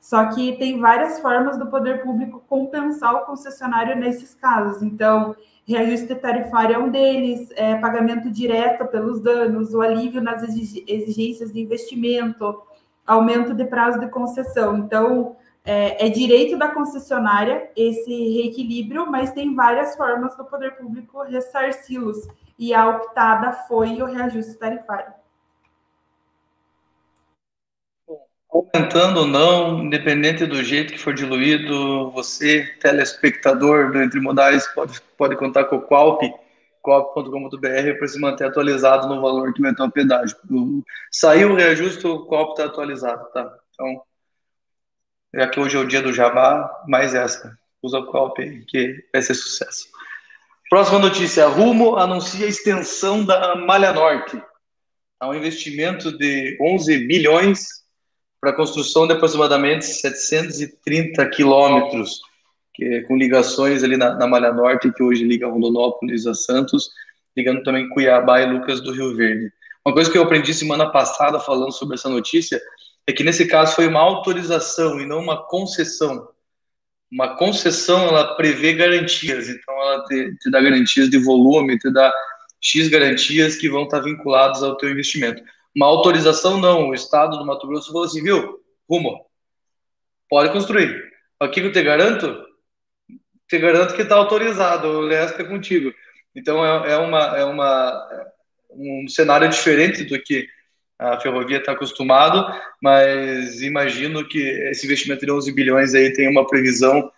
Só 0.00 0.26
que 0.30 0.56
tem 0.56 0.80
várias 0.80 1.20
formas 1.20 1.56
do 1.56 1.66
poder 1.66 2.02
público 2.02 2.42
compensar 2.48 3.14
o 3.14 3.20
concessionário 3.20 3.94
nesses 3.96 4.34
casos. 4.34 4.82
Então, 4.82 5.36
reajuste 5.64 6.14
tarifário 6.16 6.74
é 6.74 6.78
um 6.78 6.90
deles, 6.90 7.50
é, 7.56 7.76
pagamento 7.76 8.30
direto 8.30 8.86
pelos 8.86 9.20
danos, 9.20 9.72
o 9.74 9.80
alívio 9.80 10.20
nas 10.20 10.42
exigências 10.42 11.52
de 11.52 11.60
investimento, 11.60 12.62
aumento 13.06 13.54
de 13.54 13.64
prazo 13.64 14.00
de 14.00 14.08
concessão. 14.08 14.78
Então, 14.78 15.36
é, 15.64 16.06
é, 16.06 16.08
direito 16.08 16.58
da 16.58 16.68
concessionária 16.68 17.70
esse 17.76 18.10
reequilíbrio, 18.10 19.10
mas 19.10 19.32
tem 19.32 19.54
várias 19.54 19.96
formas 19.96 20.36
do 20.36 20.44
poder 20.44 20.76
público 20.76 21.22
ressarci-los. 21.22 22.26
E 22.58 22.74
a 22.74 22.88
optada 22.88 23.52
foi 23.68 24.02
o 24.02 24.06
reajuste 24.06 24.54
tarifário. 24.54 25.21
Aumentando 28.74 29.20
ou 29.20 29.26
não, 29.26 29.84
independente 29.84 30.46
do 30.46 30.64
jeito 30.64 30.94
que 30.94 30.98
for 30.98 31.12
diluído, 31.12 32.10
você, 32.12 32.64
telespectador 32.80 33.92
do 33.92 34.02
Entre 34.02 34.18
Modais, 34.18 34.66
pode, 34.68 34.98
pode 35.18 35.36
contar 35.36 35.64
com 35.64 35.76
o 35.76 35.82
Qualp, 35.82 36.22
qualp.com.br, 36.80 37.98
para 37.98 38.08
se 38.08 38.18
manter 38.18 38.46
atualizado 38.46 39.08
no 39.08 39.20
valor 39.20 39.52
que 39.52 39.60
vai 39.60 39.74
ter 39.74 39.82
o 39.82 39.90
pedágio. 39.90 40.34
Saiu 41.10 41.52
o 41.52 41.54
reajuste, 41.54 42.06
o 42.06 42.24
Qualp 42.24 42.52
está 42.52 42.64
atualizado, 42.64 43.30
tá? 43.34 43.54
Então, 43.74 44.02
já 45.34 45.48
que 45.48 45.60
hoje 45.60 45.76
é 45.76 45.80
o 45.80 45.86
dia 45.86 46.00
do 46.00 46.12
Jabá, 46.12 46.82
mais 46.88 47.14
essa. 47.14 47.54
Usa 47.82 47.98
o 47.98 48.10
Qualp 48.10 48.38
que 48.38 49.04
vai 49.12 49.20
ser 49.20 49.34
sucesso. 49.34 49.86
Próxima 50.70 50.98
notícia: 50.98 51.46
Rumo 51.46 51.96
anuncia 51.96 52.46
a 52.46 52.48
extensão 52.48 53.22
da 53.22 53.54
Malha 53.54 53.92
Norte. 53.92 54.42
Há 55.20 55.28
um 55.28 55.34
investimento 55.34 56.16
de 56.16 56.56
11 56.58 57.06
bilhões 57.06 57.81
para 58.42 58.52
construção 58.52 59.06
de 59.06 59.12
aproximadamente 59.12 59.86
730 59.86 61.24
quilômetros, 61.28 62.20
com 63.06 63.16
ligações 63.16 63.84
ali 63.84 63.96
na, 63.96 64.16
na, 64.16 64.26
Malha 64.26 64.52
Norte, 64.52 64.92
que 64.92 65.00
hoje 65.00 65.22
liga 65.22 65.46
Rondonópolis 65.46 66.26
a 66.26 66.34
Santos, 66.34 66.90
ligando 67.36 67.62
também 67.62 67.88
Cuiabá 67.90 68.40
e 68.40 68.52
Lucas 68.52 68.80
do 68.80 68.90
Rio 68.90 69.14
Verde. 69.14 69.52
Uma 69.86 69.94
coisa 69.94 70.10
que 70.10 70.18
eu 70.18 70.24
aprendi 70.24 70.52
semana 70.52 70.90
passada 70.90 71.38
falando 71.38 71.70
sobre 71.70 71.94
essa 71.94 72.08
notícia 72.08 72.60
é 73.06 73.12
que 73.12 73.22
nesse 73.22 73.46
caso 73.46 73.76
foi 73.76 73.86
uma 73.86 74.00
autorização 74.00 75.00
e 75.00 75.06
não 75.06 75.20
uma 75.20 75.46
concessão. 75.46 76.28
Uma 77.12 77.36
concessão, 77.36 78.08
ela 78.08 78.34
prevê 78.34 78.72
garantias, 78.72 79.48
então 79.48 79.72
ela 79.72 80.04
te, 80.06 80.36
te 80.38 80.50
dá 80.50 80.60
garantias 80.60 81.08
de 81.08 81.18
volume, 81.18 81.78
te 81.78 81.92
dá 81.92 82.12
X 82.60 82.88
garantias 82.88 83.54
que 83.54 83.68
vão 83.68 83.84
estar 83.84 84.00
vinculadas 84.00 84.64
ao 84.64 84.76
teu 84.76 84.90
investimento. 84.90 85.44
Uma 85.74 85.86
autorização 85.86 86.60
não, 86.60 86.88
o 86.88 86.94
Estado 86.94 87.38
do 87.38 87.46
Mato 87.46 87.66
Grosso 87.66 87.92
falou 87.92 88.04
assim, 88.04 88.22
viu, 88.22 88.60
rumo, 88.88 89.26
pode 90.28 90.52
construir. 90.52 91.02
Aqui 91.40 91.60
que 91.60 91.66
eu 91.66 91.72
te 91.72 91.82
garanto, 91.82 92.44
te 93.48 93.58
garanto 93.58 93.94
que 93.94 94.02
está 94.02 94.16
autorizado, 94.16 94.88
o 94.88 95.08
resto 95.08 95.40
é 95.40 95.44
contigo. 95.44 95.92
Então 96.34 96.64
é, 96.64 96.92
é, 96.92 96.96
uma, 96.96 97.38
é 97.38 97.44
uma, 97.44 98.08
um 98.70 99.06
cenário 99.08 99.48
diferente 99.48 100.04
do 100.04 100.20
que 100.22 100.46
a 100.98 101.18
ferrovia 101.20 101.58
está 101.58 101.72
acostumado, 101.72 102.46
mas 102.80 103.60
imagino 103.60 104.26
que 104.26 104.38
esse 104.70 104.86
investimento 104.86 105.26
de 105.26 105.32
11 105.32 105.52
bilhões 105.52 105.94
aí 105.94 106.12
tem 106.12 106.28
uma 106.28 106.46
previsão 106.46 107.10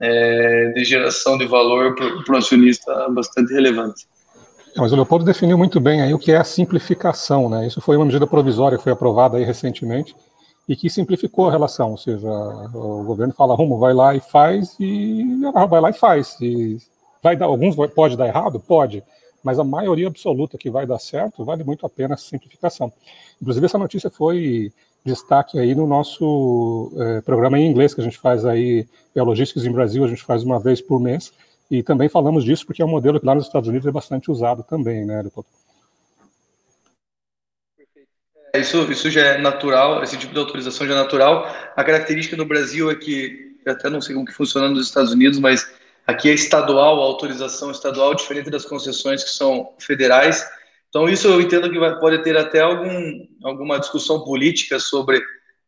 é, 0.00 0.68
de 0.68 0.84
geração 0.84 1.36
de 1.36 1.46
valor 1.46 1.94
para 1.94 2.34
o 2.34 2.36
acionista 2.36 3.08
bastante 3.10 3.52
relevante. 3.52 4.06
Mas 4.76 4.90
o 4.90 4.96
Leopoldo 4.96 5.24
definiu 5.24 5.58
muito 5.58 5.78
bem 5.78 6.00
aí 6.00 6.14
o 6.14 6.18
que 6.18 6.32
é 6.32 6.38
a 6.38 6.44
simplificação, 6.44 7.48
né? 7.48 7.66
Isso 7.66 7.80
foi 7.80 7.96
uma 7.96 8.06
medida 8.06 8.26
provisória 8.26 8.78
que 8.78 8.84
foi 8.84 8.92
aprovada 8.92 9.36
aí 9.36 9.44
recentemente 9.44 10.14
e 10.68 10.74
que 10.74 10.88
simplificou 10.88 11.48
a 11.48 11.50
relação, 11.50 11.90
ou 11.90 11.98
seja, 11.98 12.28
o 12.28 13.02
governo 13.04 13.34
fala, 13.34 13.54
rumo, 13.54 13.78
vai 13.78 13.92
lá 13.92 14.14
e 14.14 14.20
faz 14.20 14.76
e 14.80 15.24
vai 15.68 15.80
lá 15.80 15.90
e 15.90 15.92
faz. 15.92 16.36
E 16.40 16.78
vai 17.22 17.36
dar, 17.36 17.46
alguns 17.46 17.76
pode 17.94 18.16
dar 18.16 18.28
errado, 18.28 18.58
pode, 18.60 19.02
mas 19.42 19.58
a 19.58 19.64
maioria 19.64 20.06
absoluta 20.06 20.56
que 20.56 20.70
vai 20.70 20.86
dar 20.86 20.98
certo 20.98 21.44
vale 21.44 21.64
muito 21.64 21.84
a 21.84 21.90
pena 21.90 22.14
essa 22.14 22.24
simplificação. 22.24 22.92
Inclusive 23.40 23.66
essa 23.66 23.78
notícia 23.78 24.08
foi 24.08 24.72
destaque 25.04 25.58
aí 25.58 25.74
no 25.74 25.86
nosso 25.86 26.92
é, 26.96 27.20
programa 27.20 27.58
em 27.58 27.68
inglês 27.68 27.92
que 27.92 28.00
a 28.00 28.04
gente 28.04 28.18
faz 28.18 28.46
aí, 28.46 28.86
é 29.14 29.22
Logísticas 29.22 29.66
em 29.66 29.72
Brasil, 29.72 30.04
a 30.04 30.08
gente 30.08 30.22
faz 30.22 30.44
uma 30.44 30.60
vez 30.60 30.80
por 30.80 31.00
mês 31.00 31.32
e 31.72 31.82
também 31.82 32.06
falamos 32.06 32.44
disso 32.44 32.66
porque 32.66 32.82
é 32.82 32.84
um 32.84 32.88
modelo 32.88 33.18
que 33.18 33.24
lá 33.24 33.34
nos 33.34 33.46
Estados 33.46 33.66
Unidos 33.66 33.86
é 33.86 33.90
bastante 33.90 34.30
usado 34.30 34.62
também, 34.62 35.06
né, 35.06 35.22
Leopoldo? 35.22 35.48
É, 38.52 38.60
isso, 38.60 38.92
isso 38.92 39.10
já 39.10 39.22
é 39.22 39.38
natural, 39.38 40.02
esse 40.02 40.18
tipo 40.18 40.34
de 40.34 40.38
autorização 40.38 40.86
já 40.86 40.92
é 40.92 40.96
natural. 40.96 41.46
A 41.74 41.82
característica 41.82 42.36
no 42.36 42.44
Brasil 42.44 42.90
é 42.90 42.94
que, 42.94 43.56
até 43.66 43.88
não 43.88 44.02
sei 44.02 44.14
como 44.14 44.26
que 44.26 44.34
funciona 44.34 44.68
nos 44.68 44.86
Estados 44.86 45.12
Unidos, 45.12 45.38
mas 45.38 45.66
aqui 46.06 46.28
é 46.28 46.34
estadual, 46.34 47.00
a 47.00 47.06
autorização 47.06 47.70
estadual, 47.70 48.14
diferente 48.14 48.50
das 48.50 48.66
concessões 48.66 49.24
que 49.24 49.30
são 49.30 49.72
federais. 49.78 50.46
Então, 50.90 51.08
isso 51.08 51.26
eu 51.26 51.40
entendo 51.40 51.70
que 51.70 51.78
vai, 51.78 51.98
pode 51.98 52.22
ter 52.22 52.36
até 52.36 52.60
algum, 52.60 53.26
alguma 53.42 53.80
discussão 53.80 54.22
política 54.22 54.78
sobre 54.78 55.22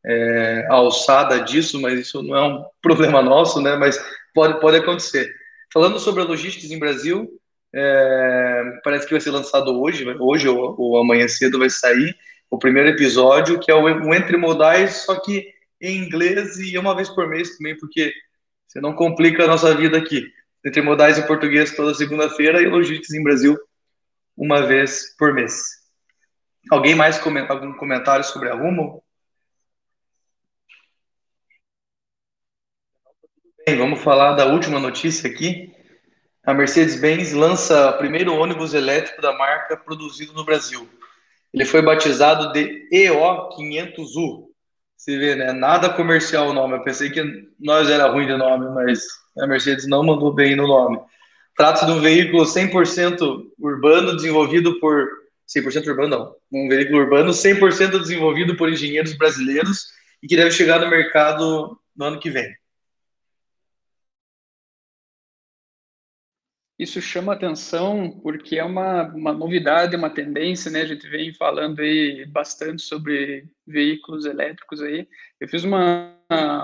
é, 0.05 0.67
a 0.69 0.75
alçada 0.75 1.41
disso, 1.41 1.81
mas 1.81 1.99
isso 1.99 2.23
não 2.23 2.37
é 2.37 2.43
um 2.47 2.65
problema 2.83 3.23
nosso, 3.23 3.59
né? 3.63 3.75
Mas 3.75 3.99
pode, 4.35 4.61
pode 4.61 4.77
acontecer. 4.77 5.44
Falando 5.75 5.99
sobre 5.99 6.23
a 6.23 6.25
logística 6.25 6.73
em 6.73 6.79
Brasil, 6.79 7.29
é, 7.75 8.81
parece 8.85 9.07
que 9.07 9.13
vai 9.13 9.21
ser 9.21 9.33
lançado 9.33 9.77
hoje, 9.81 10.07
hoje 10.21 10.49
ou, 10.49 10.81
ou 10.81 10.99
amanhã 10.99 11.27
cedo 11.27 11.59
vai 11.59 11.69
sair 11.69 12.17
o 12.49 12.57
primeiro 12.57 12.91
episódio, 12.91 13.59
que 13.59 13.73
é 13.73 13.75
o, 13.75 14.15
Entre 14.15 14.37
Modais, 14.37 14.99
só 14.99 15.21
que 15.21 15.53
em 15.81 15.99
inglês 15.99 16.61
e 16.61 16.79
uma 16.79 16.95
vez 16.95 17.09
por 17.09 17.29
mês 17.29 17.57
também, 17.57 17.77
porque 17.77 18.13
você 18.69 18.81
não 18.81 18.95
complica 18.95 19.43
a 19.43 19.49
nossa 19.49 19.75
vida 19.75 19.99
aqui. 19.99 20.25
Entre 20.65 20.81
Modais 20.81 21.19
em 21.19 21.27
português 21.27 21.75
toda 21.75 21.93
segunda-feira 21.93 22.63
e 22.63 22.67
Logísticas 22.67 23.11
em 23.11 23.25
Brasil 23.25 23.59
uma 24.37 24.65
vez 24.65 25.15
por 25.19 25.35
mês. 25.35 25.61
Alguém 26.71 26.95
mais 26.95 27.19
comenta 27.19 27.53
algum 27.53 27.73
comentário 27.75 28.25
sobre 28.25 28.49
a 28.49 28.55
Rumo? 28.55 29.04
Bem, 33.67 33.79
vamos 33.79 34.03
falar 34.03 34.35
da 34.35 34.45
última 34.45 34.79
notícia 34.79 35.29
aqui. 35.31 35.73
A 36.45 36.53
Mercedes-Benz 36.53 37.33
lança 37.33 37.89
o 37.89 37.97
primeiro 37.97 38.35
ônibus 38.35 38.75
elétrico 38.75 39.23
da 39.23 39.33
marca 39.33 39.75
produzido 39.75 40.35
no 40.35 40.45
Brasil. 40.45 40.87
Ele 41.51 41.65
foi 41.65 41.81
batizado 41.81 42.53
de 42.53 42.87
EO500U. 42.93 44.49
Você 44.95 45.17
vê, 45.17 45.35
né? 45.35 45.53
Nada 45.53 45.89
comercial 45.89 46.49
o 46.49 46.53
nome. 46.53 46.75
Eu 46.75 46.85
pensei 46.85 47.09
que 47.09 47.23
nós 47.59 47.89
era 47.89 48.07
ruim 48.07 48.27
de 48.27 48.37
nome, 48.37 48.69
mas 48.75 49.01
a 49.39 49.47
Mercedes 49.47 49.87
não 49.87 50.05
mandou 50.05 50.31
bem 50.31 50.55
no 50.55 50.67
nome. 50.67 51.01
Trata-se 51.57 51.87
de 51.87 51.93
um 51.93 52.03
veículo 52.03 52.45
100% 52.45 53.47
urbano 53.59 54.15
desenvolvido 54.15 54.79
por 54.79 55.09
100% 55.49 55.87
urbano 55.87 56.09
não, 56.09 56.37
um 56.53 56.69
veículo 56.69 56.99
urbano 56.99 57.31
100% 57.31 57.99
desenvolvido 57.99 58.57
por 58.57 58.69
engenheiros 58.69 59.17
brasileiros 59.17 59.87
e 60.23 60.27
que 60.27 60.37
deve 60.37 60.51
chegar 60.51 60.81
no 60.81 60.91
mercado 60.91 61.79
no 61.97 62.05
ano 62.05 62.21
que 62.21 62.29
vem. 62.29 62.55
Isso 66.77 67.01
chama 67.01 67.33
atenção 67.33 68.21
porque 68.21 68.59
é 68.59 68.65
uma, 68.65 69.05
uma 69.15 69.33
novidade, 69.33 69.95
uma 69.95 70.11
tendência, 70.11 70.71
né? 70.71 70.83
A 70.83 70.87
gente 70.87 71.09
vem 71.09 71.33
falando 71.33 71.81
aí 71.81 72.27
bastante 72.27 72.83
sobre 72.83 73.49
veículos 73.65 74.25
elétricos 74.25 74.83
aí. 74.83 75.07
Eu 75.41 75.49
fiz 75.49 75.63
uma, 75.63 76.13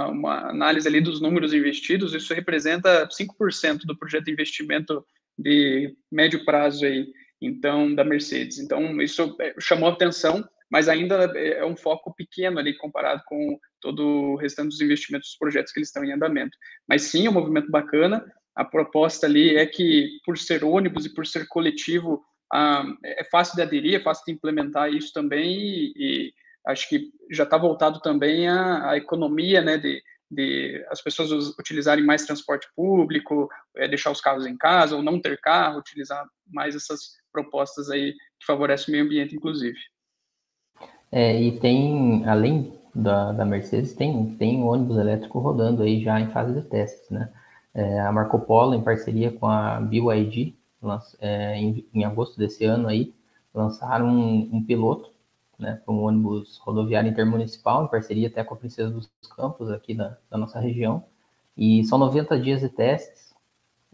uma 0.08 0.50
análise 0.50 0.88
ali 0.88 1.00
dos 1.00 1.20
números 1.20 1.54
investidos, 1.54 2.12
isso 2.12 2.34
representa 2.34 3.08
5% 3.08 3.82
do 3.84 3.96
projeto 3.96 4.24
de 4.24 4.32
investimento 4.32 5.04
de 5.38 5.94
médio 6.10 6.44
prazo 6.44 6.84
aí, 6.84 7.06
então, 7.40 7.94
da 7.94 8.04
Mercedes. 8.04 8.58
Então, 8.58 9.00
isso 9.00 9.36
é, 9.40 9.54
chamou 9.60 9.88
atenção, 9.88 10.44
mas 10.68 10.88
ainda 10.88 11.24
é 11.36 11.64
um 11.64 11.76
foco 11.76 12.12
pequeno 12.14 12.58
ali 12.58 12.76
comparado 12.76 13.22
com 13.26 13.58
todo 13.80 14.04
o 14.04 14.36
restante 14.36 14.68
dos 14.68 14.80
investimentos 14.80 15.30
dos 15.30 15.38
projetos 15.38 15.72
que 15.72 15.78
eles 15.78 15.88
estão 15.88 16.04
em 16.04 16.12
andamento. 16.12 16.56
Mas 16.86 17.02
sim, 17.02 17.26
é 17.26 17.30
um 17.30 17.32
movimento 17.32 17.70
bacana, 17.70 18.24
a 18.54 18.64
proposta 18.64 19.26
ali 19.26 19.56
é 19.56 19.66
que, 19.66 20.18
por 20.24 20.36
ser 20.36 20.64
ônibus 20.64 21.06
e 21.06 21.14
por 21.14 21.26
ser 21.26 21.46
coletivo, 21.48 22.22
ah, 22.52 22.84
é 23.04 23.24
fácil 23.24 23.56
de 23.56 23.62
aderir, 23.62 23.94
é 23.94 24.02
fácil 24.02 24.24
de 24.26 24.32
implementar 24.32 24.92
isso 24.92 25.12
também, 25.12 25.58
e, 25.58 25.92
e 25.96 26.32
acho 26.66 26.88
que 26.88 27.10
já 27.30 27.44
está 27.44 27.56
voltado 27.56 28.00
também 28.00 28.48
à, 28.48 28.96
economia, 28.96 29.60
né, 29.60 29.78
de, 29.78 30.02
de, 30.30 30.84
as 30.90 31.00
pessoas 31.00 31.30
utilizarem 31.58 32.04
mais 32.04 32.26
transporte 32.26 32.68
público, 32.74 33.48
é, 33.76 33.88
deixar 33.88 34.10
os 34.10 34.20
carros 34.20 34.46
em 34.46 34.56
casa, 34.56 34.96
ou 34.96 35.02
não 35.02 35.20
ter 35.20 35.38
carro, 35.40 35.78
utilizar 35.78 36.26
mais 36.46 36.74
essas 36.74 37.12
propostas 37.32 37.88
aí 37.88 38.12
que 38.12 38.46
favorecem 38.46 38.88
o 38.88 38.92
meio 38.92 39.04
ambiente, 39.04 39.36
inclusive. 39.36 39.78
É, 41.12 41.40
e 41.40 41.58
tem, 41.58 42.24
além 42.26 42.78
da, 42.94 43.32
da 43.32 43.44
Mercedes, 43.44 43.94
tem, 43.94 44.34
tem 44.36 44.62
ônibus 44.62 44.98
elétrico 44.98 45.38
rodando 45.38 45.82
aí 45.82 46.02
já 46.02 46.20
em 46.20 46.30
fase 46.30 46.54
de 46.54 46.68
testes, 46.68 47.08
né? 47.10 47.32
É, 47.74 48.00
a 48.00 48.10
Marco 48.10 48.38
Polo, 48.40 48.74
em 48.74 48.82
parceria 48.82 49.30
com 49.30 49.46
a 49.46 49.80
BYD, 49.80 50.54
é, 51.20 51.56
em, 51.56 51.86
em, 51.94 52.04
agosto 52.04 52.38
desse 52.38 52.64
ano 52.64 52.88
aí, 52.88 53.14
lançaram 53.54 54.06
um, 54.08 54.56
um 54.56 54.64
piloto 54.64 55.10
né, 55.58 55.80
para 55.84 55.94
um 55.94 56.02
ônibus 56.02 56.58
rodoviário 56.58 57.10
intermunicipal, 57.10 57.84
em 57.84 57.88
parceria 57.88 58.28
até 58.28 58.42
com 58.42 58.54
a 58.54 58.56
Princesa 58.56 58.90
dos 58.90 59.10
Campos, 59.36 59.70
aqui 59.70 59.94
da, 59.94 60.16
da 60.30 60.38
nossa 60.38 60.58
região. 60.58 61.04
E 61.56 61.84
são 61.84 61.98
90 61.98 62.40
dias 62.40 62.60
de 62.60 62.68
testes, 62.68 63.34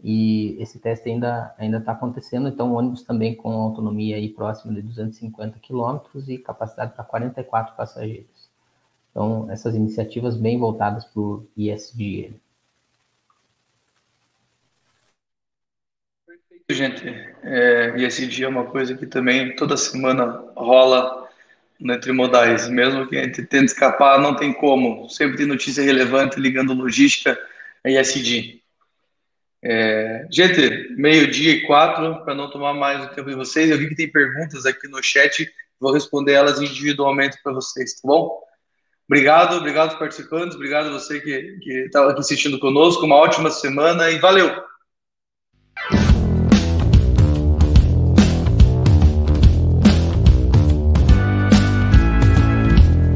e 0.03 0.55
esse 0.59 0.79
teste 0.79 1.09
ainda 1.09 1.55
ainda 1.57 1.77
está 1.79 1.91
acontecendo, 1.91 2.47
então 2.47 2.71
o 2.71 2.75
ônibus 2.75 3.01
também 3.01 3.35
com 3.35 3.49
autonomia 3.51 4.15
aí 4.15 4.29
próxima 4.29 4.73
de 4.73 4.81
250 4.81 5.57
quilômetros 5.59 6.29
e 6.29 6.37
capacidade 6.37 6.93
para 6.93 7.03
44 7.03 7.75
passageiros. 7.75 8.49
Então, 9.11 9.49
essas 9.49 9.73
iniciativas 9.75 10.37
bem 10.37 10.59
voltadas 10.59 11.03
para 11.05 11.19
o 11.19 11.47
ISG. 11.57 12.39
Gente. 16.69 17.07
É, 17.43 17.93
e 17.97 18.03
esse 18.03 18.25
dia 18.27 18.45
é 18.45 18.49
uma 18.49 18.65
coisa 18.65 18.95
que 18.95 19.05
também 19.05 19.55
toda 19.55 19.77
semana 19.77 20.43
rola 20.55 21.27
no 21.79 21.93
Entre 21.93 22.11
Modais. 22.11 22.67
Mesmo 22.67 23.07
que 23.07 23.17
a 23.17 23.23
gente 23.23 23.43
tente 23.43 23.65
escapar, 23.65 24.19
não 24.19 24.35
tem 24.35 24.53
como. 24.53 25.09
Sempre 25.09 25.37
tem 25.37 25.45
notícia 25.45 25.83
relevante 25.83 26.39
ligando 26.39 26.73
logística 26.73 27.37
e 27.85 27.97
SD. 27.97 28.61
É, 29.63 30.27
gente, 30.31 30.95
meio-dia 30.95 31.51
e 31.51 31.61
quatro, 31.65 32.23
para 32.23 32.35
não 32.35 32.49
tomar 32.49 32.73
mais 32.73 33.03
o 33.03 33.09
tempo 33.09 33.29
de 33.29 33.35
vocês. 33.35 33.69
Eu 33.69 33.77
vi 33.77 33.89
que 33.89 33.95
tem 33.95 34.11
perguntas 34.11 34.65
aqui 34.65 34.87
no 34.87 35.01
chat, 35.01 35.49
vou 35.79 35.91
responder 35.91 36.33
elas 36.33 36.61
individualmente 36.61 37.37
para 37.43 37.53
vocês, 37.53 37.95
tá 37.95 38.07
bom? 38.07 38.39
Obrigado, 39.09 39.55
obrigado 39.55 39.97
participantes, 39.97 40.55
obrigado 40.55 40.87
a 40.87 40.91
você 40.91 41.21
que 41.21 41.69
estava 41.85 42.11
aqui 42.11 42.19
assistindo 42.19 42.59
conosco. 42.59 43.05
Uma 43.05 43.15
ótima 43.15 43.49
semana 43.49 44.11
e 44.11 44.19
valeu! 44.19 44.76